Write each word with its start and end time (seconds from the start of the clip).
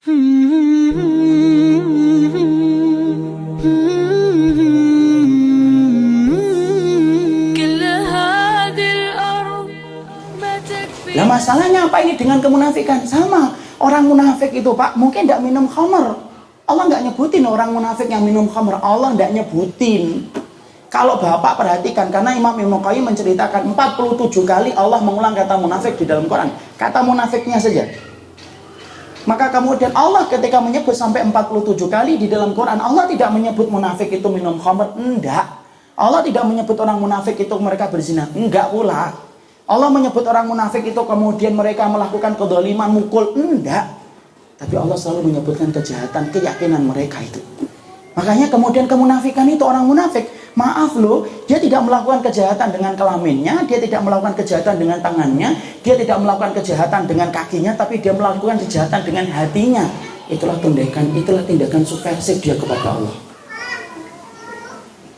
Nah 0.00 0.16
masalahnya 11.28 11.84
apa 11.84 12.00
ini 12.00 12.16
dengan 12.16 12.40
kemunafikan? 12.40 13.04
Sama. 13.04 13.52
Orang 13.76 14.08
munafik 14.08 14.56
itu 14.56 14.72
pak 14.72 14.96
mungkin 14.96 15.28
tidak 15.28 15.44
minum 15.44 15.68
khamr. 15.68 16.16
Allah 16.64 16.88
nggak 16.88 17.04
nyebutin 17.04 17.44
orang 17.44 17.76
munafik 17.76 18.08
yang 18.08 18.24
minum 18.24 18.48
khamr. 18.48 18.80
Allah 18.80 19.12
nggak 19.12 19.36
nyebutin. 19.36 20.32
Kalau 20.88 21.20
Bapak 21.20 21.60
perhatikan, 21.60 22.08
karena 22.08 22.32
Imam 22.34 22.56
Ibnu 22.56 22.80
Qayyim 22.80 23.04
menceritakan 23.04 23.76
47 23.76 24.32
kali 24.48 24.72
Allah 24.72 24.98
mengulang 25.04 25.36
kata 25.36 25.60
munafik 25.60 26.00
di 26.00 26.08
dalam 26.08 26.24
Quran. 26.24 26.48
Kata 26.80 27.04
munafiknya 27.04 27.60
saja. 27.60 28.09
Maka 29.28 29.52
kemudian 29.52 29.92
Allah 29.92 30.24
ketika 30.28 30.64
menyebut 30.64 30.96
sampai 30.96 31.20
47 31.28 31.76
kali 31.88 32.16
di 32.16 32.26
dalam 32.30 32.56
Quran, 32.56 32.80
Allah 32.80 33.04
tidak 33.04 33.28
menyebut 33.36 33.68
munafik 33.68 34.08
itu 34.08 34.28
minum 34.32 34.56
khamr. 34.56 34.96
Enggak. 34.96 35.60
Allah 36.00 36.24
tidak 36.24 36.48
menyebut 36.48 36.76
orang 36.80 36.96
munafik 36.96 37.36
itu 37.36 37.52
mereka 37.60 37.92
berzina. 37.92 38.24
Enggak 38.32 38.72
pula. 38.72 39.12
Allah 39.68 39.88
menyebut 39.92 40.24
orang 40.24 40.48
munafik 40.48 40.82
itu 40.88 41.02
kemudian 41.04 41.52
mereka 41.52 41.84
melakukan 41.86 42.32
kedoliman, 42.40 42.88
mukul. 42.96 43.36
Enggak. 43.36 43.92
Tapi 44.56 44.74
Allah 44.76 44.96
selalu 44.96 45.32
menyebutkan 45.32 45.68
kejahatan, 45.72 46.32
keyakinan 46.32 46.84
mereka 46.84 47.20
itu. 47.20 47.40
Makanya 48.20 48.52
kemudian 48.52 48.84
kemunafikan 48.84 49.48
itu 49.48 49.64
orang 49.64 49.88
munafik. 49.88 50.28
Maaf 50.52 50.92
loh, 51.00 51.24
dia 51.48 51.56
tidak 51.56 51.88
melakukan 51.88 52.20
kejahatan 52.20 52.68
dengan 52.68 52.92
kelaminnya, 52.92 53.64
dia 53.64 53.80
tidak 53.80 54.04
melakukan 54.04 54.36
kejahatan 54.36 54.76
dengan 54.76 55.00
tangannya, 55.00 55.56
dia 55.80 55.94
tidak 55.96 56.20
melakukan 56.20 56.52
kejahatan 56.60 57.08
dengan 57.08 57.32
kakinya, 57.32 57.72
tapi 57.72 57.96
dia 57.96 58.12
melakukan 58.12 58.60
kejahatan 58.60 59.00
dengan 59.08 59.24
hatinya. 59.32 59.88
Itulah 60.28 60.60
tindakan, 60.60 61.16
itulah 61.16 61.40
tindakan 61.48 61.80
subversif 61.80 62.44
dia 62.44 62.60
kepada 62.60 62.92
Allah. 62.92 63.16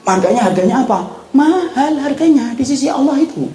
Harganya 0.07 0.43
harganya 0.47 0.77
apa? 0.87 0.99
Mahal 1.35 1.99
harganya 1.99 2.55
di 2.55 2.63
sisi 2.63 2.87
Allah 2.87 3.19
itu. 3.19 3.51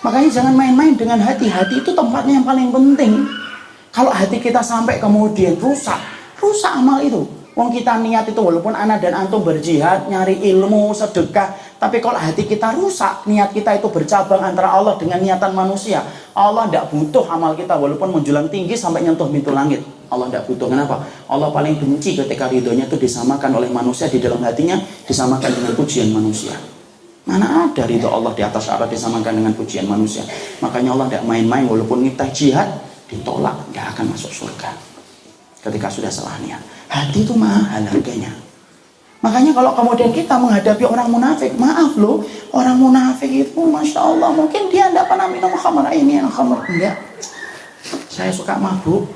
Makanya 0.00 0.40
jangan 0.40 0.56
main-main 0.56 0.96
dengan 0.96 1.20
hati. 1.20 1.52
Hati 1.52 1.84
itu 1.84 1.92
tempatnya 1.92 2.40
yang 2.40 2.46
paling 2.48 2.72
penting. 2.72 3.28
Kalau 3.92 4.08
hati 4.08 4.40
kita 4.40 4.64
sampai 4.64 4.96
kemudian 4.96 5.52
rusak, 5.60 6.00
rusak 6.40 6.72
amal 6.80 7.04
itu. 7.04 7.43
Wong 7.54 7.70
kita 7.70 8.02
niat 8.02 8.26
itu 8.26 8.40
walaupun 8.42 8.74
anak 8.74 8.98
dan 8.98 9.14
antum 9.14 9.46
berjihad, 9.46 10.10
nyari 10.10 10.42
ilmu, 10.42 10.90
sedekah, 10.90 11.54
tapi 11.78 12.02
kalau 12.02 12.18
hati 12.18 12.50
kita 12.50 12.74
rusak, 12.74 13.22
niat 13.30 13.54
kita 13.54 13.78
itu 13.78 13.86
bercabang 13.86 14.42
antara 14.42 14.74
Allah 14.74 14.98
dengan 14.98 15.22
niatan 15.22 15.54
manusia. 15.54 16.02
Allah 16.34 16.66
tidak 16.66 16.90
butuh 16.90 17.22
amal 17.30 17.54
kita 17.54 17.78
walaupun 17.78 18.10
menjulang 18.10 18.50
tinggi 18.50 18.74
sampai 18.74 19.06
nyentuh 19.06 19.30
pintu 19.30 19.54
langit. 19.54 19.86
Allah 20.10 20.26
tidak 20.34 20.50
butuh. 20.50 20.66
Kenapa? 20.66 21.06
Allah 21.30 21.54
paling 21.54 21.78
benci 21.78 22.18
ketika 22.18 22.50
ridhonya 22.50 22.90
itu 22.90 22.98
disamakan 22.98 23.54
oleh 23.54 23.70
manusia 23.70 24.10
di 24.10 24.18
dalam 24.18 24.42
hatinya, 24.42 24.74
disamakan 25.06 25.54
dengan 25.54 25.78
pujian 25.78 26.10
manusia. 26.10 26.58
Mana 27.24 27.70
ada 27.70 27.86
ridho 27.86 28.10
Allah 28.10 28.34
di 28.34 28.42
atas 28.42 28.68
arah 28.68 28.90
disamakan 28.90 29.30
dengan 29.30 29.54
pujian 29.54 29.86
manusia. 29.86 30.26
Makanya 30.58 30.90
Allah 30.92 31.06
tidak 31.06 31.24
main-main 31.24 31.70
walaupun 31.70 32.02
kita 32.10 32.26
jihad, 32.34 32.68
ditolak, 33.06 33.54
nggak 33.70 33.94
akan 33.94 34.10
masuk 34.10 34.32
surga. 34.44 34.74
Ketika 35.64 35.88
sudah 35.88 36.12
salah 36.12 36.36
niat. 36.44 36.60
Hati 36.94 37.26
itu 37.26 37.34
mahal 37.34 37.82
harganya. 37.82 38.30
Makanya 39.18 39.50
kalau 39.50 39.74
kemudian 39.74 40.14
kita 40.14 40.38
menghadapi 40.38 40.84
orang 40.86 41.10
munafik, 41.10 41.50
maaf 41.58 41.98
loh, 41.98 42.22
orang 42.54 42.78
munafik 42.78 43.26
itu 43.26 43.56
masya 43.66 43.98
Allah 43.98 44.30
mungkin 44.30 44.70
dia 44.70 44.92
tidak 44.92 45.10
pernah 45.10 45.26
minum 45.26 45.50
khamar 45.58 45.90
ini 45.90 46.22
yang 46.22 46.30
khamar 46.30 46.62
enggak. 46.70 46.94
Saya 48.06 48.30
suka 48.30 48.54
mabuk, 48.60 49.10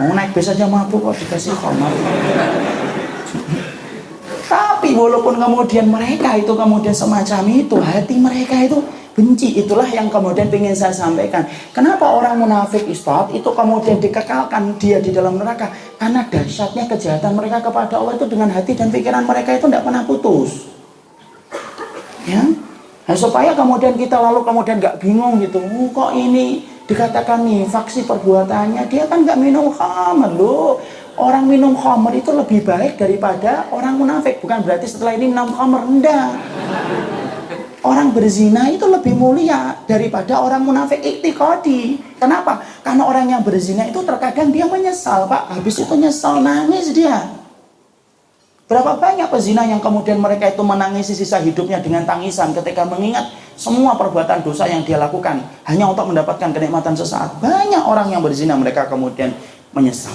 mau 0.00 0.16
naik 0.16 0.32
bis 0.32 0.48
aja 0.48 0.64
mabuk 0.64 1.12
kok 1.12 1.18
dikasih 1.20 1.52
khamar. 1.52 1.92
Tapi 4.48 4.96
walaupun 4.96 5.36
kemudian 5.36 5.92
mereka 5.92 6.40
itu 6.40 6.56
kemudian 6.56 6.96
semacam 6.96 7.42
itu, 7.50 7.76
hati 7.84 8.16
mereka 8.16 8.54
itu 8.64 8.80
benci. 9.16 9.58
Itulah 9.60 9.86
yang 9.90 10.08
kemudian 10.08 10.48
ingin 10.50 10.74
saya 10.74 10.94
sampaikan. 10.94 11.46
Kenapa 11.70 12.06
orang 12.10 12.38
munafik 12.38 12.86
Ustaz 12.86 13.30
itu 13.34 13.46
kemudian 13.46 13.98
dikekalkan 13.98 14.76
dia 14.78 14.98
di 14.98 15.10
dalam 15.10 15.38
neraka? 15.38 15.70
Karena 15.98 16.26
dahsyatnya 16.26 16.88
kejahatan 16.88 17.32
mereka 17.34 17.60
kepada 17.64 17.98
Allah 17.98 18.16
itu 18.16 18.26
dengan 18.26 18.48
hati 18.50 18.72
dan 18.78 18.88
pikiran 18.88 19.26
mereka 19.26 19.56
itu 19.56 19.66
tidak 19.66 19.84
pernah 19.84 20.02
putus. 20.06 20.70
Ya, 22.28 22.44
nah, 23.08 23.16
supaya 23.16 23.56
kemudian 23.56 23.96
kita 23.96 24.14
lalu 24.20 24.44
kemudian 24.44 24.76
nggak 24.76 25.00
bingung 25.00 25.40
gitu, 25.40 25.56
oh, 25.56 25.88
kok 25.90 26.12
ini 26.12 26.62
dikatakan 26.84 27.42
nih 27.48 27.64
faksi 27.64 28.04
perbuatannya 28.04 28.86
dia 28.92 29.08
kan 29.08 29.24
nggak 29.24 29.38
minum 29.40 29.72
khamr 29.72 30.30
loh 30.36 30.82
orang 31.20 31.44
minum 31.44 31.76
khamr 31.76 32.16
itu 32.16 32.32
lebih 32.32 32.64
baik 32.64 32.96
daripada 32.96 33.68
orang 33.70 34.00
munafik. 34.00 34.40
Bukan 34.40 34.64
berarti 34.64 34.88
setelah 34.88 35.14
ini 35.14 35.28
minum 35.28 35.52
khamr, 35.52 35.84
enggak. 35.84 36.30
Orang 37.80 38.12
berzina 38.12 38.68
itu 38.68 38.84
lebih 38.84 39.16
mulia 39.16 39.72
daripada 39.88 40.36
orang 40.44 40.60
munafik 40.60 41.00
iktikadi. 41.00 41.96
Kenapa? 42.20 42.60
Karena 42.84 43.08
orang 43.08 43.32
yang 43.32 43.40
berzina 43.40 43.88
itu 43.88 44.04
terkadang 44.04 44.52
dia 44.52 44.68
menyesal, 44.68 45.24
Pak. 45.24 45.56
Habis 45.56 45.80
itu 45.80 45.94
nyesal, 45.96 46.44
nangis 46.44 46.92
dia. 46.92 47.40
Berapa 48.68 49.00
banyak 49.00 49.26
pezina 49.32 49.66
yang 49.66 49.82
kemudian 49.82 50.20
mereka 50.20 50.46
itu 50.46 50.62
menangisi 50.62 51.16
sisa 51.16 51.42
hidupnya 51.42 51.82
dengan 51.82 52.06
tangisan 52.06 52.54
ketika 52.54 52.86
mengingat 52.86 53.32
semua 53.58 53.98
perbuatan 53.98 54.46
dosa 54.46 54.68
yang 54.70 54.86
dia 54.86 54.94
lakukan 54.94 55.42
hanya 55.66 55.90
untuk 55.90 56.06
mendapatkan 56.06 56.54
kenikmatan 56.54 56.94
sesaat. 56.94 57.40
Banyak 57.42 57.82
orang 57.82 58.12
yang 58.12 58.22
berzina 58.22 58.54
mereka 58.54 58.86
kemudian 58.86 59.34
menyesal. 59.74 60.14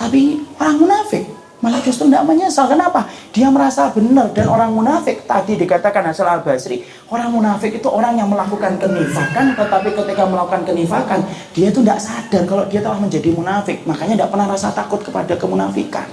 Tapi 0.00 0.40
orang 0.56 0.76
munafik 0.80 1.39
malah 1.60 1.80
justru 1.84 2.08
tidak 2.08 2.24
menyesal. 2.24 2.66
Kenapa? 2.66 3.04
Dia 3.32 3.52
merasa 3.52 3.92
benar 3.92 4.32
dan 4.32 4.48
orang 4.48 4.72
munafik 4.72 5.28
tadi 5.28 5.60
dikatakan 5.60 6.08
Hasan 6.08 6.28
al 6.28 6.40
Basri, 6.40 6.84
orang 7.12 7.30
munafik 7.30 7.76
itu 7.76 7.88
orang 7.88 8.16
yang 8.16 8.28
melakukan 8.32 8.80
kenifakan, 8.80 9.54
tetapi 9.54 9.88
ketika 9.92 10.24
melakukan 10.24 10.64
kenifakan 10.64 11.20
dia 11.52 11.68
itu 11.68 11.84
tidak 11.84 12.00
sadar 12.00 12.42
kalau 12.48 12.64
dia 12.66 12.80
telah 12.80 12.98
menjadi 12.98 13.30
munafik. 13.32 13.84
Makanya 13.84 14.24
tidak 14.24 14.30
pernah 14.32 14.46
rasa 14.48 14.68
takut 14.72 15.00
kepada 15.04 15.36
kemunafikan. 15.36 16.08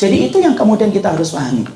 Jadi 0.00 0.32
itu 0.32 0.40
yang 0.40 0.56
kemudian 0.56 0.88
kita 0.88 1.12
harus 1.12 1.36
pahami. 1.36 1.68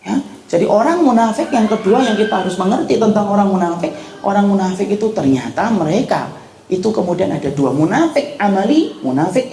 Ya, 0.00 0.16
jadi 0.48 0.64
orang 0.64 1.04
munafik 1.04 1.52
yang 1.52 1.68
kedua 1.68 2.00
yang 2.00 2.16
kita 2.16 2.40
harus 2.40 2.56
mengerti 2.56 2.96
tentang 2.96 3.28
orang 3.28 3.52
munafik, 3.52 3.92
orang 4.24 4.48
munafik 4.48 4.88
itu 4.88 5.12
ternyata 5.12 5.68
mereka 5.68 6.32
itu 6.70 6.88
kemudian 6.88 7.34
ada 7.34 7.50
dua 7.50 7.74
munafik 7.74 8.38
amali, 8.38 8.94
munafik 9.02 9.50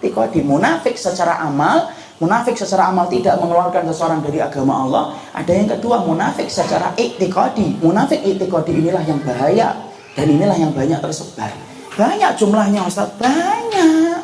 iktikadi. 0.00 0.40
Munafik 0.40 0.96
secara 0.96 1.44
amal, 1.44 1.92
munafik 2.16 2.56
secara 2.56 2.88
amal 2.88 3.04
tidak 3.12 3.36
mengeluarkan 3.36 3.84
seseorang 3.92 4.24
dari 4.24 4.40
agama 4.40 4.88
Allah. 4.88 5.04
Ada 5.36 5.52
yang 5.52 5.68
kedua 5.68 6.00
munafik 6.00 6.48
secara 6.48 6.96
iktikadi. 6.96 7.76
Munafik 7.84 8.24
iktikadi 8.24 8.80
inilah 8.80 9.04
yang 9.04 9.20
bahaya 9.20 9.76
dan 10.16 10.26
inilah 10.26 10.56
yang 10.56 10.72
banyak 10.72 10.98
tersebar. 11.04 11.52
Banyak 11.94 12.32
jumlahnya 12.40 12.88
Ustaz, 12.88 13.12
banyak. 13.20 14.18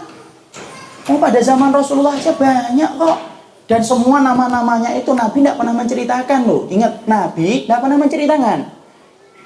Oh 1.07 1.21
pada 1.21 1.39
zaman 1.39 1.71
Rasulullah 1.71 2.17
aja 2.17 2.33
banyak 2.33 2.91
kok. 2.97 3.19
Dan 3.67 3.83
semua 3.83 4.23
nama-namanya 4.23 4.95
itu 4.95 5.11
Nabi 5.11 5.43
tidak 5.43 5.59
pernah 5.59 5.75
menceritakan 5.75 6.41
loh. 6.47 6.71
Ingat 6.71 7.05
Nabi 7.05 7.67
tidak 7.67 7.79
pernah 7.83 7.99
menceritakan. 7.99 8.59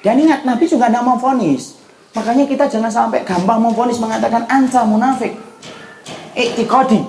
Dan 0.00 0.14
ingat 0.16 0.44
Nabi 0.44 0.64
juga 0.68 0.92
tidak 0.92 1.04
mau 1.04 1.16
vonis. 1.16 1.80
Makanya 2.10 2.44
kita 2.48 2.64
jangan 2.66 2.90
sampai 2.90 3.22
gampang 3.22 3.62
memfonis 3.62 4.02
mengatakan 4.02 4.44
anta 4.50 4.82
munafik. 4.82 5.49
Iktikadi. 6.40 7.00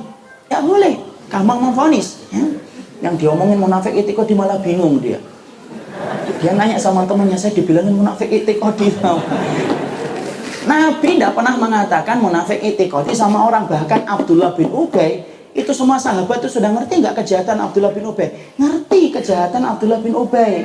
Ya 0.52 0.60
boleh. 0.60 1.00
Gampang 1.32 1.72
memfonis. 1.72 2.28
Ya. 2.28 2.44
Yang 3.02 3.24
diomongin 3.24 3.58
munafik 3.58 3.96
iktikadi 3.96 4.36
malah 4.36 4.60
bingung 4.60 5.00
dia. 5.00 5.18
Dia 6.44 6.52
nanya 6.54 6.76
sama 6.76 7.08
temannya, 7.08 7.40
saya 7.40 7.56
dibilangin 7.56 7.96
munafik 7.96 8.28
iktikadi. 8.28 8.92
Nabi 10.62 11.18
tidak 11.18 11.34
pernah 11.34 11.56
mengatakan 11.58 12.22
munafik 12.22 12.60
iktikadi 12.62 13.16
sama 13.16 13.48
orang. 13.48 13.66
Bahkan 13.66 14.06
Abdullah 14.06 14.54
bin 14.54 14.70
Ubay 14.70 15.26
itu 15.52 15.72
semua 15.76 16.00
sahabat 16.00 16.40
itu 16.40 16.48
sudah 16.48 16.72
ngerti 16.72 17.04
nggak 17.04 17.24
kejahatan 17.24 17.60
Abdullah 17.60 17.92
bin 17.92 18.08
Ubay? 18.08 18.56
Ngerti 18.56 19.12
kejahatan 19.12 19.66
Abdullah 19.66 20.00
bin 20.00 20.14
Ubay. 20.14 20.64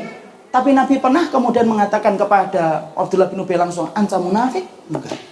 Tapi 0.53 0.71
Nabi 0.73 1.03
pernah 1.03 1.27
kemudian 1.27 1.67
mengatakan 1.67 2.15
kepada 2.15 2.95
Abdullah 2.95 3.27
bin 3.27 3.43
Ubay 3.43 3.59
langsung, 3.59 3.91
"Anta 3.93 4.21
munafik?" 4.21 4.63
Enggak. 4.87 5.26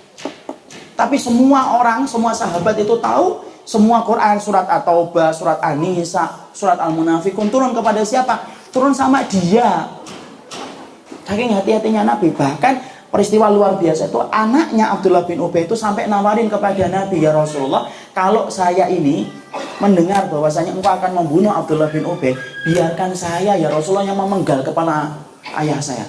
Tapi 0.95 1.19
semua 1.19 1.79
orang, 1.79 2.07
semua 2.07 2.31
sahabat 2.31 2.79
itu 2.79 2.95
tahu 3.03 3.43
semua 3.65 4.05
Quran 4.05 4.37
surat 4.37 4.69
At-Taubah, 4.69 5.33
surat 5.33 5.57
An-Nisa, 5.65 6.53
surat 6.53 6.77
Al-Munafikun 6.77 7.49
turun 7.49 7.73
kepada 7.73 8.05
siapa? 8.05 8.45
Turun 8.69 8.93
sama 8.93 9.25
dia. 9.25 9.89
Saking 11.25 11.57
hati-hatinya 11.57 12.05
Nabi. 12.05 12.29
Bahkan 12.37 13.09
peristiwa 13.09 13.49
luar 13.49 13.81
biasa 13.81 14.13
itu 14.13 14.21
anaknya 14.29 14.93
Abdullah 14.93 15.25
bin 15.25 15.41
Ubay 15.41 15.65
itu 15.65 15.73
sampai 15.73 16.05
nawarin 16.11 16.53
kepada 16.53 16.85
Nabi 16.93 17.25
ya 17.25 17.33
Rasulullah, 17.33 17.89
kalau 18.13 18.53
saya 18.53 18.91
ini 18.93 19.31
mendengar 19.81 20.29
bahwasanya 20.29 20.77
engkau 20.77 20.93
akan 20.93 21.25
membunuh 21.25 21.55
Abdullah 21.55 21.89
bin 21.89 22.05
Ubay, 22.05 22.37
biarkan 22.69 23.17
saya 23.17 23.57
ya 23.57 23.73
Rasulullah 23.73 24.05
yang 24.05 24.21
memenggal 24.21 24.61
kepala 24.61 25.15
ayah 25.57 25.81
saya. 25.81 26.05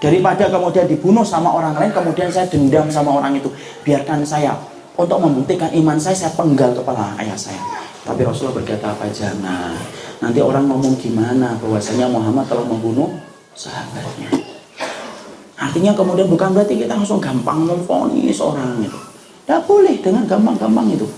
Daripada 0.00 0.48
kemudian 0.48 0.88
dibunuh 0.88 1.20
sama 1.20 1.52
orang 1.52 1.76
lain, 1.76 1.92
kemudian 1.92 2.32
saya 2.32 2.48
dendam 2.48 2.88
sama 2.88 3.20
orang 3.20 3.36
itu. 3.36 3.52
Biarkan 3.84 4.24
saya. 4.24 4.56
untuk 5.00 5.16
membuktikan 5.16 5.72
iman 5.80 5.96
saya, 5.96 6.12
saya 6.12 6.32
penggal 6.36 6.76
kepala 6.76 7.16
ayah 7.16 7.32
saya. 7.32 7.56
Tapi 8.04 8.20
Rasulullah 8.20 8.60
berkata 8.60 8.92
apa? 8.92 9.08
Jangan. 9.08 9.72
Nanti 10.20 10.44
orang 10.44 10.68
ngomong 10.68 10.92
gimana 11.00 11.56
bahwasanya 11.56 12.04
Muhammad 12.04 12.44
telah 12.44 12.68
membunuh 12.68 13.08
sahabatnya. 13.56 14.28
Artinya 15.56 15.96
kemudian 15.96 16.28
bukan 16.28 16.52
berarti 16.52 16.84
kita 16.84 17.00
langsung 17.00 17.16
gampang 17.16 17.64
memfonis 17.64 18.44
orang 18.44 18.80
itu. 18.84 18.98
Tidak 19.48 19.64
boleh 19.64 19.96
dengan 20.04 20.28
gampang-gampang 20.28 20.88
itu. 20.92 21.08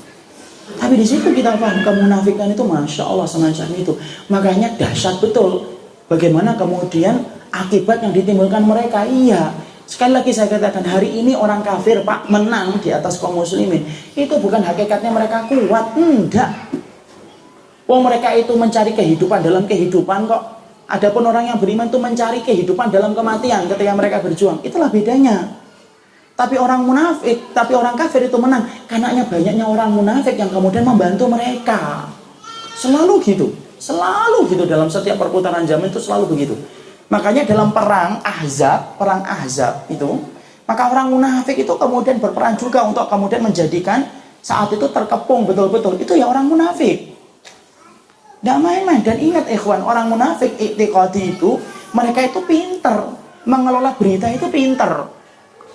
Tapi 0.79 0.95
di 0.95 1.07
situ 1.07 1.31
kita 1.35 1.59
paham 1.59 1.83
kemunafikan 1.83 2.51
itu 2.51 2.63
masya 2.63 3.03
Allah 3.03 3.27
semacam 3.27 3.67
itu. 3.75 3.93
Makanya 4.31 4.79
dahsyat 4.79 5.19
betul. 5.19 5.75
Bagaimana 6.07 6.55
kemudian 6.55 7.19
akibat 7.53 8.01
yang 8.01 8.17
ditimbulkan 8.17 8.65
mereka? 8.65 9.05
Iya. 9.05 9.53
Sekali 9.85 10.17
lagi 10.17 10.33
saya 10.33 10.49
katakan 10.49 10.89
hari 10.89 11.21
ini 11.21 11.37
orang 11.37 11.61
kafir 11.61 12.01
pak 12.01 12.25
menang 12.33 12.81
di 12.81 12.89
atas 12.89 13.21
kaum 13.21 13.37
muslimin. 13.37 13.85
Itu 14.17 14.41
bukan 14.41 14.65
hakikatnya 14.65 15.13
mereka 15.13 15.45
kuat. 15.47 15.93
Enggak. 16.01 16.49
Oh 17.85 18.01
mereka 18.01 18.33
itu 18.33 18.57
mencari 18.57 18.97
kehidupan 18.97 19.45
dalam 19.45 19.69
kehidupan 19.69 20.25
kok. 20.25 20.43
Adapun 20.89 21.29
orang 21.29 21.53
yang 21.53 21.59
beriman 21.61 21.93
itu 21.93 22.01
mencari 22.01 22.41
kehidupan 22.41 22.89
dalam 22.89 23.13
kematian 23.13 23.69
ketika 23.69 23.93
mereka 23.93 24.25
berjuang. 24.25 24.65
Itulah 24.65 24.89
bedanya. 24.89 25.61
Tapi 26.33 26.57
orang 26.57 26.89
munafik, 26.89 27.53
tapi 27.53 27.77
orang 27.77 27.93
kafir 27.93 28.25
itu 28.25 28.37
menang. 28.41 28.65
Karena 28.89 29.13
banyaknya 29.13 29.69
orang 29.69 29.93
munafik 29.93 30.41
yang 30.41 30.49
kemudian 30.49 30.89
membantu 30.89 31.29
mereka. 31.29 32.09
Selalu 32.81 33.21
gitu. 33.21 33.53
Selalu 33.77 34.49
gitu 34.49 34.65
dalam 34.65 34.89
setiap 34.89 35.21
perputaran 35.21 35.69
zaman 35.69 35.93
itu 35.93 36.01
selalu 36.01 36.33
begitu. 36.33 36.57
Makanya 37.13 37.45
dalam 37.45 37.77
perang 37.77 38.25
Ahzab, 38.25 38.97
perang 38.97 39.21
Ahzab 39.21 39.85
itu, 39.93 40.17
maka 40.65 40.89
orang 40.89 41.13
munafik 41.13 41.61
itu 41.61 41.77
kemudian 41.77 42.17
berperan 42.17 42.57
juga 42.57 42.89
untuk 42.89 43.05
kemudian 43.05 43.45
menjadikan 43.45 44.09
saat 44.41 44.73
itu 44.73 44.89
terkepung 44.89 45.45
betul-betul. 45.45 46.01
Itu 46.01 46.17
ya 46.17 46.25
orang 46.25 46.49
munafik. 46.49 47.13
Tidak 48.41 48.59
main-main. 48.59 49.05
Dan 49.05 49.21
ingat 49.21 49.45
ikhwan, 49.45 49.85
orang 49.85 50.09
munafik 50.09 50.57
iktiqadi 50.57 51.37
itu, 51.37 51.61
mereka 51.93 52.25
itu 52.25 52.41
pinter. 52.49 53.13
Mengelola 53.45 53.93
berita 53.93 54.33
itu 54.33 54.49
pinter 54.49 55.22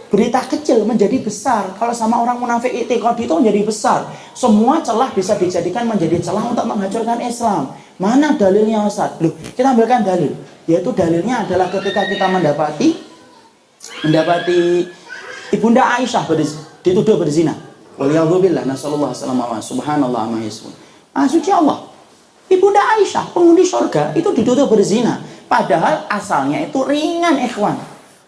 berita 0.07 0.39
kecil 0.43 0.87
menjadi 0.87 1.19
besar. 1.19 1.75
Kalau 1.75 1.91
sama 1.91 2.19
orang 2.23 2.39
munafik 2.39 2.71
itikad 2.71 3.19
itu 3.19 3.33
menjadi 3.35 3.61
besar. 3.67 4.07
Semua 4.31 4.79
celah 4.79 5.11
bisa 5.11 5.35
dijadikan 5.35 5.83
menjadi 5.83 6.19
celah 6.23 6.43
untuk 6.47 6.63
menghancurkan 6.63 7.19
Islam. 7.23 7.75
Mana 7.99 8.37
dalilnya 8.39 8.87
Ustaz? 8.87 9.19
Loh, 9.19 9.35
kita 9.55 9.75
ambilkan 9.75 10.05
dalil. 10.05 10.31
Yaitu 10.67 10.91
dalilnya 10.95 11.47
adalah 11.47 11.71
ketika 11.71 12.07
kita 12.07 12.27
mendapati 12.27 13.07
mendapati 14.03 14.87
Ibunda 15.51 15.95
Aisyah 15.99 16.27
dituduh 16.83 17.15
berzina. 17.15 17.55
Waliyadzubillah 17.97 18.67
nasallallahu 18.67 19.15
alaihi 19.15 19.63
subhanallah 19.63 20.21
amma 20.27 20.39
yasbun. 20.43 20.75
Ah, 21.15 21.25
suci 21.25 21.49
Allah. 21.49 21.87
Ibunda 22.47 22.79
Aisyah, 22.95 23.33
penghuni 23.35 23.65
surga, 23.65 24.15
itu 24.15 24.29
dituduh 24.31 24.69
berzina. 24.69 25.19
Padahal 25.47 26.05
asalnya 26.11 26.63
itu 26.63 26.79
ringan, 26.83 27.39
ikhwan. 27.43 27.79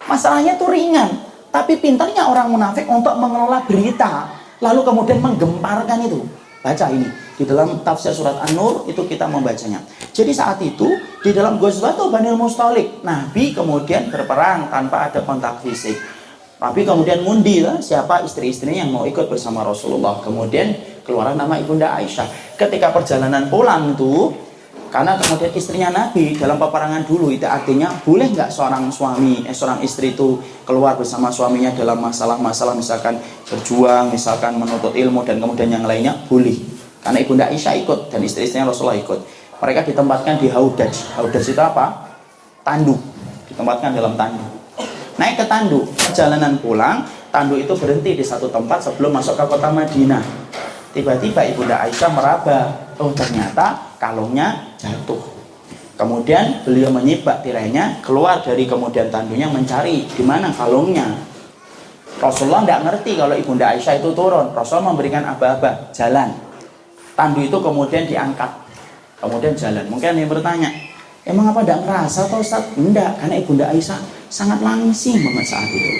Masalahnya 0.07 0.55
itu 0.55 0.65
ringan 0.65 1.28
tapi 1.49 1.81
pintarnya 1.81 2.29
orang 2.29 2.53
munafik 2.53 2.85
untuk 2.85 3.17
mengelola 3.17 3.65
berita, 3.65 4.29
lalu 4.61 4.85
kemudian 4.85 5.19
menggemparkan 5.21 6.05
itu. 6.05 6.21
Baca 6.59 6.91
ini 6.91 7.07
di 7.39 7.47
dalam 7.47 7.79
tafsir 7.87 8.11
surat 8.11 8.35
An-Nur 8.43 8.83
itu 8.91 8.99
kita 9.07 9.23
membacanya. 9.31 9.79
Jadi 10.11 10.35
saat 10.35 10.59
itu 10.59 10.91
di 11.23 11.31
dalam 11.31 11.55
Ghazwatul 11.55 12.11
Banil 12.11 12.35
Mustalik, 12.35 12.99
Nabi 12.99 13.55
kemudian 13.55 14.11
berperang 14.11 14.67
tanpa 14.67 15.07
ada 15.07 15.23
kontak 15.23 15.63
fisik. 15.63 15.95
Nabi 16.59 16.83
kemudian 16.83 17.23
mundi 17.23 17.63
lah 17.63 17.79
siapa 17.79 18.27
istri-istrinya 18.27 18.83
yang 18.83 18.91
mau 18.91 19.07
ikut 19.07 19.31
bersama 19.31 19.63
Rasulullah. 19.63 20.19
Kemudian 20.19 20.75
keluar 21.07 21.31
nama 21.31 21.55
ibunda 21.55 21.95
Aisyah. 21.95 22.59
Ketika 22.59 22.91
perjalanan 22.91 23.47
pulang 23.47 23.95
itu 23.95 24.35
karena 24.89 25.21
kemudian 25.21 25.53
istrinya 25.53 25.89
Nabi 25.94 26.33
dalam 26.33 26.57
peperangan 26.57 27.06
dulu 27.06 27.30
itu 27.30 27.45
artinya 27.45 27.94
boleh 28.01 28.33
nggak 28.33 28.50
seorang 28.50 28.89
suami, 28.89 29.45
eh, 29.45 29.53
seorang 29.53 29.86
istri 29.86 30.18
itu 30.18 30.41
keluar 30.65 30.97
bersama 30.97 31.30
suaminya 31.30 31.69
dalam 31.77 32.01
masalah-masalah 32.01 32.74
misalkan 32.74 33.21
berjuang, 33.45 34.09
misalkan 34.09 34.57
menuntut 34.57 34.97
ilmu 34.97 35.21
dan 35.21 35.38
kemudian 35.38 35.69
yang 35.69 35.86
lainnya 35.86 36.18
boleh. 36.25 36.57
Karena 37.06 37.21
ibunda 37.21 37.45
Aisyah 37.53 37.77
ikut 37.86 38.09
dan 38.09 38.25
istri-istrinya 38.25 38.74
Rasulullah 38.74 38.97
ikut. 38.97 39.19
Mereka 39.62 39.94
ditempatkan 39.94 40.41
di 40.41 40.50
haudaj. 40.50 40.94
Haudaj 41.21 41.45
itu 41.45 41.62
apa? 41.62 42.18
Tandu. 42.65 42.97
Ditempatkan 43.45 43.94
dalam 43.94 44.18
tandu. 44.18 44.45
Naik 45.19 45.35
ke 45.35 45.45
tandu, 45.51 45.83
perjalanan 46.00 46.57
pulang, 46.63 47.03
tandu 47.30 47.59
itu 47.59 47.75
berhenti 47.75 48.18
di 48.18 48.24
satu 48.24 48.47
tempat 48.50 48.89
sebelum 48.89 49.13
masuk 49.13 49.35
ke 49.38 49.45
kota 49.45 49.69
Madinah. 49.69 50.24
Tiba-tiba 50.95 51.45
ibunda 51.45 51.77
Aisyah 51.85 52.09
meraba, 52.09 52.59
oh 52.97 53.12
ternyata 53.13 53.95
kalungnya 54.01 54.69
jatuh. 54.79 55.21
Kemudian 55.99 56.63
beliau 56.63 56.87
menyibak 56.95 57.43
tirainya, 57.43 57.99
keluar 57.99 58.39
dari 58.39 58.63
kemudian 58.63 59.11
tandunya 59.11 59.51
mencari 59.51 60.07
di 60.07 60.23
mana 60.23 60.47
kalungnya. 60.55 61.27
Rasulullah 62.23 62.63
tidak 62.63 62.81
ngerti 62.87 63.11
kalau 63.19 63.35
ibunda 63.35 63.75
Aisyah 63.75 63.99
itu 63.99 64.15
turun. 64.15 64.55
Rasulullah 64.55 64.95
memberikan 64.95 65.27
aba-aba, 65.27 65.91
jalan. 65.91 66.31
Tandu 67.19 67.43
itu 67.43 67.57
kemudian 67.59 68.07
diangkat, 68.07 68.47
kemudian 69.19 69.55
jalan. 69.59 69.91
Mungkin 69.91 70.15
yang 70.15 70.31
bertanya, 70.31 70.71
emang 71.27 71.51
apa 71.51 71.67
tidak 71.67 71.83
merasa 71.83 72.31
atau 72.31 72.39
Ustaz? 72.39 72.63
Tidak, 72.75 73.11
karena 73.19 73.35
ibunda 73.35 73.67
Aisyah 73.67 73.99
sangat 74.31 74.63
langsing 74.63 75.19
banget 75.19 75.45
saat 75.51 75.67
itu. 75.67 75.91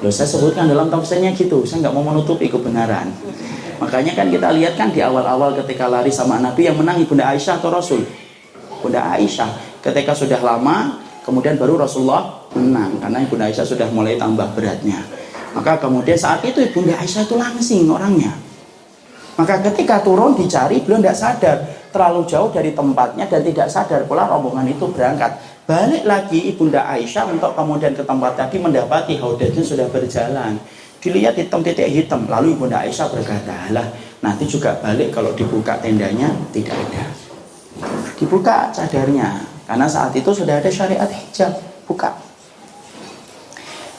Loh, 0.00 0.12
saya 0.12 0.28
sebutkan 0.28 0.72
dalam 0.72 0.88
tafsirnya 0.88 1.36
gitu, 1.36 1.68
saya 1.68 1.84
nggak 1.84 1.94
mau 1.96 2.04
menutupi 2.04 2.48
kebenaran. 2.48 3.12
Makanya 3.76 4.16
kan 4.16 4.32
kita 4.32 4.48
lihat 4.56 4.74
kan 4.80 4.88
di 4.88 5.04
awal-awal 5.04 5.52
ketika 5.64 5.84
lari 5.84 6.08
sama 6.08 6.40
Nabi 6.40 6.64
yang 6.64 6.80
menang 6.80 6.96
Ibunda 6.96 7.28
Aisyah 7.28 7.60
atau 7.60 7.68
Rasul. 7.68 8.02
Ibunda 8.80 9.04
Aisyah 9.12 9.82
ketika 9.84 10.16
sudah 10.16 10.40
lama 10.40 11.04
kemudian 11.20 11.60
baru 11.60 11.76
Rasulullah 11.76 12.48
menang 12.56 12.96
karena 12.96 13.18
Ibunda 13.20 13.44
Aisyah 13.52 13.66
sudah 13.68 13.88
mulai 13.92 14.16
tambah 14.16 14.48
beratnya. 14.56 15.04
Maka 15.52 15.76
kemudian 15.76 16.16
saat 16.16 16.40
itu 16.48 16.64
Ibunda 16.64 16.96
Aisyah 16.96 17.28
itu 17.28 17.36
langsing 17.36 17.84
orangnya. 17.88 18.32
Maka 19.36 19.60
ketika 19.60 20.00
turun 20.00 20.32
dicari 20.32 20.80
beliau 20.80 21.04
tidak 21.04 21.16
sadar 21.20 21.56
terlalu 21.92 22.24
jauh 22.24 22.48
dari 22.48 22.72
tempatnya 22.72 23.28
dan 23.28 23.40
tidak 23.44 23.68
sadar 23.68 24.00
pula 24.08 24.24
rombongan 24.24 24.68
itu 24.72 24.88
berangkat. 24.88 25.36
Balik 25.68 26.08
lagi 26.08 26.48
Ibunda 26.48 26.88
Aisyah 26.88 27.28
untuk 27.28 27.52
kemudian 27.52 27.92
ke 27.92 28.00
tempat 28.00 28.40
tadi 28.40 28.56
mendapati 28.56 29.20
haudajnya 29.20 29.60
sudah 29.60 29.84
berjalan 29.92 30.56
dilihat 31.06 31.38
hitam 31.38 31.62
titik 31.62 31.86
hitam. 31.86 32.26
Lalu 32.26 32.58
ibunda 32.58 32.82
Aisyah 32.82 33.06
berkata 33.06 33.70
lah 33.70 33.86
nanti 34.18 34.42
juga 34.50 34.74
balik 34.82 35.14
kalau 35.14 35.30
dibuka 35.38 35.78
tendanya 35.78 36.34
tidak 36.50 36.74
ada. 36.74 37.04
Dibuka 38.18 38.74
cadarnya 38.74 39.38
karena 39.70 39.86
saat 39.86 40.10
itu 40.18 40.30
sudah 40.34 40.58
ada 40.58 40.66
syariat 40.66 41.06
hijab. 41.06 41.54
Buka. 41.86 42.10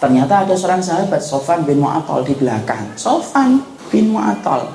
Ternyata 0.03 0.43
ada 0.43 0.53
seorang 0.53 0.83
sahabat 0.83 1.23
Sofan 1.23 1.63
bin 1.63 1.79
Mu'atal 1.79 2.27
di 2.27 2.35
belakang. 2.35 2.83
Sofan 2.99 3.63
bin 3.87 4.11
Mu'atal 4.11 4.67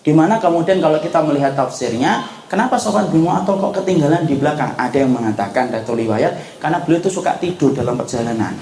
di 0.00 0.14
mana 0.16 0.40
kemudian 0.40 0.80
kalau 0.80 0.96
kita 0.96 1.20
melihat 1.20 1.52
tafsirnya 1.52 2.24
kenapa 2.48 2.80
Sofan 2.80 3.12
bin 3.12 3.28
Mu'atal 3.28 3.60
kok 3.60 3.84
ketinggalan 3.84 4.24
di 4.24 4.40
belakang? 4.40 4.72
Ada 4.80 5.04
yang 5.04 5.12
mengatakan 5.12 5.68
atau 5.68 5.92
riwayat 5.92 6.56
karena 6.56 6.80
beliau 6.80 7.04
itu 7.04 7.12
suka 7.12 7.36
tidur 7.36 7.76
dalam 7.76 7.98
perjalanan. 8.00 8.56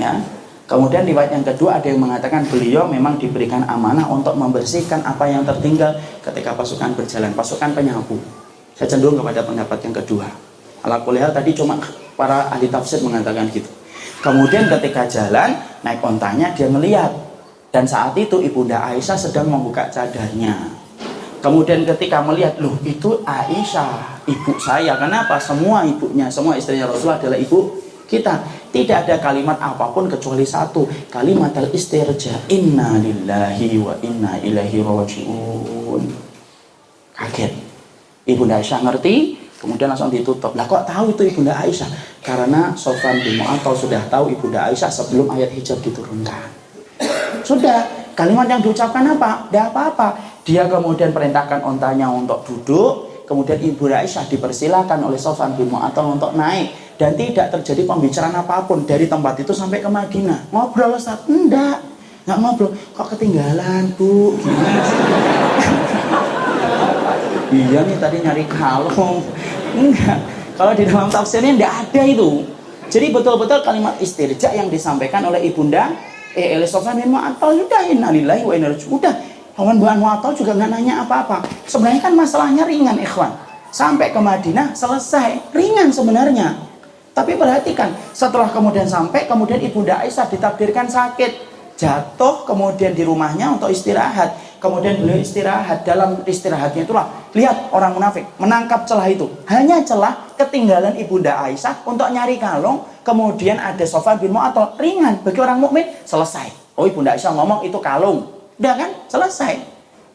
Ya 0.00 0.39
Kemudian 0.70 1.02
riwayat 1.02 1.34
yang 1.34 1.42
kedua 1.42 1.82
ada 1.82 1.90
yang 1.90 1.98
mengatakan 1.98 2.46
beliau 2.46 2.86
memang 2.86 3.18
diberikan 3.18 3.66
amanah 3.66 4.06
untuk 4.06 4.38
membersihkan 4.38 5.02
apa 5.02 5.26
yang 5.26 5.42
tertinggal 5.42 5.98
ketika 6.22 6.54
pasukan 6.54 6.94
berjalan, 6.94 7.34
pasukan 7.34 7.74
penyapu. 7.74 8.14
Saya 8.78 8.86
cenderung 8.86 9.18
kepada 9.18 9.42
pendapat 9.42 9.82
yang 9.82 9.94
kedua. 9.98 10.30
Ala 10.86 11.02
kuliah 11.02 11.34
tadi 11.34 11.58
cuma 11.58 11.74
para 12.14 12.46
ahli 12.54 12.70
tafsir 12.70 13.02
mengatakan 13.02 13.50
gitu. 13.50 13.66
Kemudian 14.22 14.70
ketika 14.78 15.10
jalan 15.10 15.58
naik 15.82 15.98
ontanya 16.06 16.54
dia 16.54 16.70
melihat 16.70 17.10
dan 17.74 17.82
saat 17.82 18.14
itu 18.14 18.38
ibunda 18.38 18.78
Aisyah 18.78 19.18
sedang 19.18 19.50
membuka 19.50 19.90
cadarnya. 19.90 20.54
Kemudian 21.40 21.88
ketika 21.88 22.20
melihat, 22.20 22.60
loh 22.60 22.76
itu 22.84 23.16
Aisyah, 23.24 24.22
ibu 24.28 24.60
saya. 24.60 24.92
Kenapa? 25.00 25.40
Semua 25.40 25.88
ibunya, 25.88 26.28
semua 26.28 26.54
istrinya 26.60 26.84
Rasulullah 26.84 27.16
adalah 27.16 27.40
ibu 27.40 27.80
kita. 28.04 28.44
Tidak 28.70 28.96
ada 29.02 29.18
kalimat 29.18 29.58
apa 29.58 29.90
pun 29.90 30.06
kecuali 30.06 30.46
satu, 30.46 30.86
kalimat 31.10 31.50
al-istirja. 31.58 32.46
Inna 32.54 33.02
lillahi 33.02 33.74
wa 33.82 33.98
inna 33.98 34.38
ilaihi 34.38 34.78
rajiun. 34.78 36.02
Kaget. 37.10 37.52
Ibunda 38.30 38.62
Aisyah 38.62 38.86
ngerti, 38.86 39.34
kemudian 39.58 39.90
langsung 39.90 40.14
ditutup. 40.14 40.54
Lah 40.54 40.70
kok 40.70 40.86
tahu 40.86 41.10
itu 41.10 41.34
Ibunda 41.34 41.50
Aisyah? 41.58 41.90
Karena 42.22 42.70
Sofan 42.78 43.18
bin 43.18 43.42
Mu'attal 43.42 43.74
sudah 43.74 44.06
tahu 44.06 44.30
Ibunda 44.30 44.70
Aisyah 44.70 44.86
sebelum 44.86 45.34
ayat 45.34 45.50
hijab 45.50 45.82
diturunkan. 45.82 46.46
Sudah, 47.42 47.90
kalimat 48.14 48.46
yang 48.46 48.62
diucapkan 48.62 49.02
apa? 49.18 49.50
Tidak 49.50 49.66
apa-apa. 49.74 50.08
Dia 50.46 50.70
kemudian 50.70 51.10
perintahkan 51.10 51.66
ontanya 51.66 52.06
untuk 52.06 52.46
duduk, 52.46 53.24
kemudian 53.26 53.58
Ibu 53.58 53.90
Aisyah 53.90 54.30
dipersilakan 54.30 55.10
oleh 55.10 55.18
Sofan 55.18 55.58
bin 55.58 55.66
Mu'attal 55.74 56.06
untuk 56.06 56.38
naik 56.38 56.89
dan 57.00 57.16
tidak 57.16 57.48
terjadi 57.48 57.88
pembicaraan 57.88 58.36
apa 58.36 58.68
pun 58.68 58.84
dari 58.84 59.08
tempat 59.08 59.40
itu 59.40 59.56
sampai 59.56 59.80
ke 59.80 59.88
Madinah. 59.88 60.52
Ngobrol 60.52 61.00
Ustaz? 61.00 61.24
Enggak. 61.32 61.80
Enggak 62.28 62.38
ngobrol. 62.44 62.76
Kok 62.92 63.16
ketinggalan, 63.16 63.96
Bu? 63.96 64.36
Iya 67.50 67.82
nih 67.82 67.98
tadi 67.98 68.22
nyari 68.22 68.46
kalung. 68.46 69.26
Enggak. 69.74 70.22
Kalau 70.54 70.70
di 70.70 70.86
dalam 70.86 71.10
tafsirnya 71.10 71.56
enggak 71.56 71.74
ada 71.88 72.02
itu. 72.06 72.46
Jadi 72.86 73.10
betul-betul 73.10 73.64
kalimat 73.66 73.98
istirja 73.98 74.54
yang 74.54 74.70
disampaikan 74.70 75.24
oleh 75.26 75.50
Ibunda 75.50 75.90
eh 76.38 76.54
Sofyan 76.62 77.02
bin 77.02 77.10
Mu'attal 77.10 77.58
sudah 77.58 77.90
innalillahi 77.90 78.46
wa 78.46 78.54
inna 78.54 78.70
Udah, 78.70 79.14
Paman 79.58 79.82
Bu 79.82 79.90
Mu'attal 79.90 80.30
juga 80.38 80.54
nggak 80.54 80.70
nanya 80.70 81.02
apa-apa. 81.02 81.42
Sebenarnya 81.66 82.06
kan 82.06 82.14
masalahnya 82.14 82.62
ringan, 82.70 83.02
ikhwan. 83.02 83.34
Sampai 83.74 84.14
ke 84.14 84.20
Madinah 84.22 84.78
selesai, 84.78 85.50
ringan 85.50 85.90
sebenarnya. 85.90 86.69
Tapi 87.20 87.36
perhatikan, 87.36 87.92
setelah 88.16 88.48
kemudian 88.48 88.88
sampai, 88.88 89.28
kemudian 89.28 89.60
Ibunda 89.60 90.00
Aisyah 90.00 90.32
ditakdirkan 90.32 90.88
sakit. 90.88 91.52
Jatuh 91.76 92.48
kemudian 92.48 92.96
di 92.96 93.04
rumahnya 93.04 93.60
untuk 93.60 93.68
istirahat. 93.68 94.56
Kemudian 94.56 95.04
beliau 95.04 95.20
istirahat 95.20 95.84
dalam 95.84 96.24
istirahatnya 96.24 96.88
itulah. 96.88 97.12
Lihat 97.36 97.76
orang 97.76 97.92
munafik 97.92 98.24
menangkap 98.40 98.88
celah 98.88 99.04
itu. 99.12 99.28
Hanya 99.44 99.84
celah 99.84 100.32
ketinggalan 100.40 100.96
ibunda 100.96 101.44
Aisyah 101.44 101.84
untuk 101.84 102.08
nyari 102.08 102.40
kalung 102.40 102.88
kemudian 103.04 103.60
ada 103.60 103.84
Sofan 103.84 104.16
bin 104.16 104.32
atau 104.32 104.72
ringan 104.80 105.20
bagi 105.20 105.40
orang 105.44 105.60
mukmin 105.60 105.88
selesai. 106.08 106.76
Oh 106.76 106.88
ibunda 106.88 107.16
Aisyah 107.16 107.36
ngomong 107.36 107.68
itu 107.68 107.76
kalung. 107.84 108.28
Udah 108.56 108.74
kan? 108.80 108.90
Selesai 109.08 109.69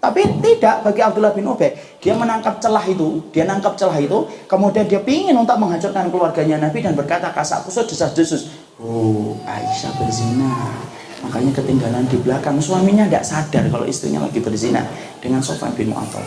tapi 0.06 0.22
tidak 0.46 0.86
bagi 0.86 1.02
Abdullah 1.02 1.34
bin 1.34 1.50
Ubay 1.50 1.74
dia 1.98 2.14
menangkap 2.14 2.62
celah 2.62 2.86
itu 2.86 3.26
dia 3.34 3.50
nangkap 3.50 3.74
celah 3.74 3.98
itu 3.98 4.30
kemudian 4.46 4.86
dia 4.86 5.02
pingin 5.02 5.34
untuk 5.34 5.58
menghancurkan 5.58 6.14
keluarganya 6.14 6.62
Nabi 6.62 6.86
dan 6.86 6.94
berkata 6.94 7.34
kasak 7.34 7.66
kusut 7.66 7.90
desas 7.90 8.14
desus 8.14 8.42
oh 8.78 9.34
Aisyah 9.50 9.94
berzina 9.98 10.54
Makanya 11.26 11.58
ketinggalan 11.58 12.06
di 12.06 12.22
belakang 12.22 12.62
suaminya 12.62 13.10
tidak 13.10 13.26
sadar 13.26 13.66
kalau 13.74 13.82
istrinya 13.90 14.22
lagi 14.22 14.38
berzina 14.38 14.86
dengan 15.18 15.42
Sofan 15.42 15.74
bin 15.74 15.90
Mu'attal. 15.90 16.22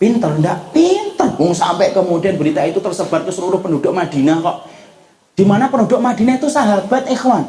Pinter, 0.00 0.30
tidak 0.40 0.58
pinter. 0.72 1.28
Bung 1.36 1.52
sampai 1.52 1.92
kemudian 1.92 2.40
berita 2.40 2.64
itu 2.64 2.80
tersebar 2.80 3.28
ke 3.28 3.34
seluruh 3.34 3.60
penduduk 3.60 3.92
Madinah 3.92 4.40
kok. 4.40 4.56
Di 5.36 5.44
mana 5.44 5.68
penduduk 5.68 6.00
Madinah 6.00 6.40
itu 6.40 6.48
sahabat 6.48 7.12
ikhwan. 7.12 7.44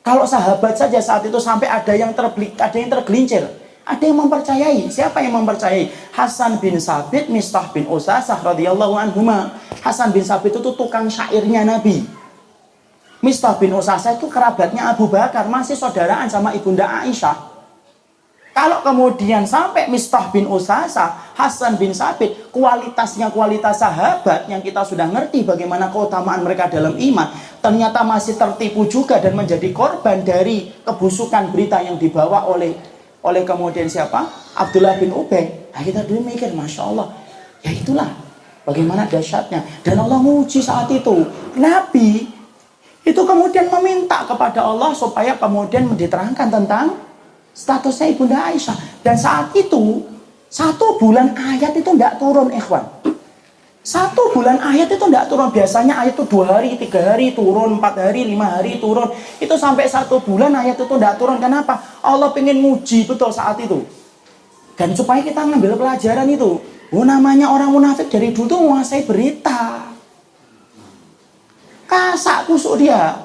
Kalau 0.00 0.24
sahabat 0.24 0.78
saja 0.78 0.96
saat 1.04 1.26
itu 1.28 1.36
sampai 1.36 1.68
ada 1.68 1.92
yang 1.92 2.16
terbeli, 2.16 2.54
ada 2.56 2.76
yang 2.78 2.88
tergelincir. 2.88 3.44
Ada 3.88 4.04
yang 4.04 4.20
mempercayai. 4.20 4.92
Siapa 4.92 5.24
yang 5.24 5.40
mempercayai? 5.40 5.88
Hasan 6.12 6.60
bin 6.60 6.76
Sabit, 6.76 7.32
Mistah 7.32 7.72
bin 7.72 7.88
Usasah 7.88 8.36
radhiyallahu 8.44 8.92
anhuma. 9.00 9.56
Hasan 9.80 10.12
bin 10.12 10.20
Sabit 10.20 10.60
itu 10.60 10.70
tukang 10.76 11.08
syairnya 11.08 11.64
Nabi. 11.64 12.04
Mistah 13.24 13.56
bin 13.56 13.72
Usasa 13.72 14.12
itu 14.12 14.28
kerabatnya 14.28 14.92
Abu 14.92 15.08
Bakar, 15.08 15.48
masih 15.48 15.72
saudaraan 15.72 16.28
sama 16.28 16.52
ibunda 16.52 16.84
Aisyah. 16.84 17.48
Kalau 18.52 18.84
kemudian 18.84 19.48
sampai 19.48 19.88
Mistah 19.88 20.28
bin 20.36 20.44
Usasa, 20.44 21.32
Hasan 21.32 21.80
bin 21.80 21.96
Sabit, 21.96 22.52
kualitasnya 22.52 23.32
kualitas 23.32 23.80
sahabat 23.80 24.52
yang 24.52 24.60
kita 24.60 24.84
sudah 24.84 25.08
ngerti 25.08 25.48
bagaimana 25.48 25.88
keutamaan 25.88 26.44
mereka 26.44 26.68
dalam 26.68 26.92
iman, 26.98 27.32
ternyata 27.64 28.04
masih 28.04 28.36
tertipu 28.36 28.84
juga 28.84 29.16
dan 29.16 29.32
menjadi 29.32 29.72
korban 29.72 30.20
dari 30.20 30.68
kebusukan 30.84 31.48
berita 31.54 31.80
yang 31.80 31.96
dibawa 31.96 32.44
oleh 32.50 32.97
oleh 33.22 33.42
kemudian 33.42 33.90
siapa? 33.90 34.30
Abdullah 34.54 34.98
bin 34.98 35.10
Ubay. 35.10 35.70
Nah, 35.74 35.82
kita 35.82 36.06
dulu 36.06 36.26
mikir, 36.26 36.54
Masya 36.54 36.82
Allah, 36.86 37.14
ya 37.62 37.70
itulah 37.74 38.10
bagaimana 38.62 39.06
dahsyatnya. 39.06 39.62
Dan 39.82 39.98
Allah 39.98 40.18
menguji 40.18 40.62
saat 40.62 40.90
itu. 40.90 41.26
Nabi 41.58 42.26
itu 43.02 43.22
kemudian 43.24 43.72
meminta 43.72 44.26
kepada 44.28 44.60
Allah 44.62 44.92
supaya 44.92 45.34
kemudian 45.40 45.88
diterangkan 45.96 46.48
tentang 46.52 46.86
statusnya 47.56 48.14
Ibunda 48.14 48.38
Aisyah. 48.52 49.02
Dan 49.02 49.16
saat 49.18 49.50
itu, 49.56 50.04
satu 50.48 51.00
bulan 51.00 51.34
ayat 51.34 51.74
itu 51.74 51.90
tidak 51.94 52.20
turun, 52.20 52.52
ikhwan. 52.54 52.84
Satu 53.88 54.36
bulan 54.36 54.60
ayat 54.60 54.92
itu 54.92 55.00
tidak 55.00 55.32
turun. 55.32 55.48
Biasanya 55.48 56.04
ayat 56.04 56.12
itu 56.12 56.28
dua 56.28 56.60
hari, 56.60 56.76
tiga 56.76 57.00
hari 57.00 57.32
turun, 57.32 57.80
empat 57.80 57.96
hari, 57.96 58.28
lima 58.28 58.60
hari 58.60 58.76
turun. 58.76 59.08
Itu 59.40 59.56
sampai 59.56 59.88
satu 59.88 60.20
bulan 60.20 60.52
ayat 60.52 60.76
itu 60.76 60.84
tidak 60.84 61.16
turun. 61.16 61.40
Kenapa? 61.40 61.80
Allah 62.04 62.28
ingin 62.36 62.60
muji 62.60 63.08
betul 63.08 63.32
saat 63.32 63.56
itu. 63.64 63.80
Dan 64.76 64.92
supaya 64.92 65.24
kita 65.24 65.40
ngambil 65.40 65.80
pelajaran 65.80 66.28
itu. 66.28 66.60
Oh 66.92 67.04
namanya 67.08 67.48
orang 67.48 67.72
munafik 67.72 68.12
dari 68.12 68.28
dulu 68.36 68.44
tuh 68.44 68.60
menguasai 68.60 69.08
berita. 69.08 69.88
Kasak 71.88 72.44
kusuk 72.44 72.76
dia. 72.76 73.24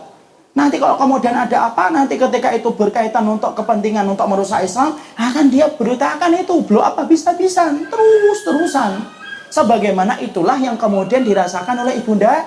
Nanti 0.56 0.80
kalau 0.80 0.96
kemudian 0.96 1.36
ada 1.36 1.76
apa, 1.76 1.92
nanti 1.92 2.16
ketika 2.16 2.56
itu 2.56 2.72
berkaitan 2.72 3.28
untuk 3.28 3.52
kepentingan 3.52 4.08
untuk 4.08 4.32
merusak 4.32 4.64
Islam, 4.64 4.96
akan 5.20 5.46
dia 5.52 5.68
beritakan 5.68 6.40
itu 6.40 6.56
blow 6.64 6.80
apa 6.80 7.04
bisa-bisa 7.04 7.68
terus-terusan. 7.68 9.23
Sebagaimana 9.54 10.18
itulah 10.18 10.58
yang 10.58 10.74
kemudian 10.82 11.22
dirasakan 11.22 11.86
oleh 11.86 12.02
Ibunda 12.02 12.42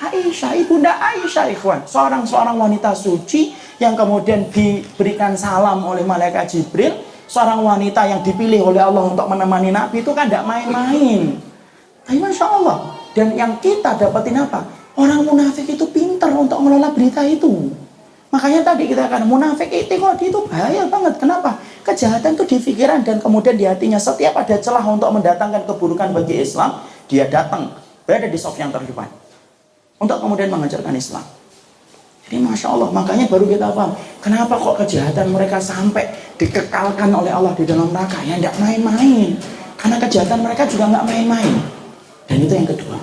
Aisyah, 0.00 0.56
Ibunda 0.56 0.96
Aisyah 0.96 1.52
ikhwan. 1.52 1.84
Seorang-seorang 1.84 2.56
wanita 2.56 2.96
suci 2.96 3.52
yang 3.76 3.92
kemudian 3.92 4.48
diberikan 4.48 5.36
salam 5.36 5.84
oleh 5.84 6.00
malaikat 6.00 6.48
Jibril. 6.48 6.96
Seorang 7.28 7.60
wanita 7.60 8.08
yang 8.08 8.24
dipilih 8.24 8.72
oleh 8.72 8.80
Allah 8.80 9.04
untuk 9.04 9.28
menemani 9.28 9.68
Nabi 9.68 10.00
itu 10.00 10.16
kan 10.16 10.32
tidak 10.32 10.48
main-main. 10.48 11.36
Tapi 12.08 12.24
Masya 12.24 12.46
Allah. 12.48 12.88
Dan 13.12 13.36
yang 13.36 13.60
kita 13.60 13.92
dapetin 14.00 14.40
apa? 14.40 14.64
Orang 14.96 15.28
munafik 15.28 15.68
itu 15.68 15.84
pintar 15.92 16.32
untuk 16.32 16.56
mengelola 16.64 16.88
berita 16.88 17.20
itu. 17.20 17.68
Makanya 18.32 18.64
tadi 18.64 18.88
kita 18.88 19.12
akan 19.12 19.28
munafik 19.28 19.68
itu 19.68 19.92
kok 19.92 20.16
itu 20.24 20.40
bahaya 20.48 20.88
banget. 20.88 21.20
Kenapa? 21.20 21.60
Kejahatan 21.86 22.34
itu 22.34 22.44
di 22.50 22.56
pikiran 22.58 23.06
dan 23.06 23.22
kemudian 23.22 23.54
di 23.54 23.62
hatinya. 23.62 23.94
Setiap 23.94 24.34
ada 24.34 24.58
celah 24.58 24.82
untuk 24.82 25.06
mendatangkan 25.14 25.62
keburukan 25.70 26.10
bagi 26.10 26.42
Islam, 26.42 26.82
dia 27.06 27.30
datang 27.30 27.78
berada 28.02 28.26
di 28.26 28.34
soft 28.34 28.58
yang 28.58 28.74
terdepan 28.74 29.06
untuk 30.02 30.18
kemudian 30.18 30.50
menghancurkan 30.50 30.90
Islam. 30.98 31.22
Jadi 32.26 32.42
masya 32.42 32.74
Allah, 32.74 32.90
makanya 32.90 33.30
baru 33.30 33.46
kita 33.46 33.70
paham 33.70 33.94
kenapa 34.18 34.58
kok 34.58 34.82
kejahatan 34.82 35.30
mereka 35.30 35.62
sampai 35.62 36.10
dikekalkan 36.34 37.06
oleh 37.14 37.30
Allah 37.30 37.54
di 37.54 37.62
dalam 37.62 37.94
neraka. 37.94 38.18
Ya 38.26 38.34
tidak 38.34 38.58
main-main, 38.58 39.38
karena 39.78 39.96
kejahatan 40.02 40.42
mereka 40.42 40.66
juga 40.66 40.90
nggak 40.90 41.06
main-main. 41.06 41.54
Dan 42.26 42.42
itu 42.42 42.50
yang 42.50 42.66
kedua. 42.66 42.98